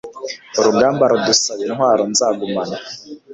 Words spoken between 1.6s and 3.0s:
intwaro nzagumana